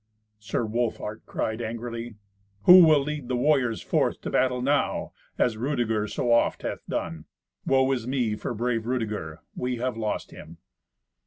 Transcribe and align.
Sir 0.39 0.65
Wolfhart 0.65 1.27
cried 1.27 1.61
angrily, 1.61 2.15
"Who 2.63 2.83
will 2.83 3.01
lead 3.03 3.27
the 3.27 3.35
warriors 3.35 3.83
forth 3.83 4.19
to 4.21 4.31
battle 4.31 4.59
now, 4.59 5.13
as 5.37 5.57
Rudeger 5.57 6.07
so 6.07 6.31
oft 6.31 6.63
hath 6.63 6.83
done. 6.87 7.25
Woe 7.67 7.91
is 7.91 8.07
me 8.07 8.33
for 8.33 8.55
brave 8.55 8.87
Rudeger! 8.87 9.41
We 9.55 9.75
have 9.75 9.97
lost 9.97 10.31
him!" 10.31 10.57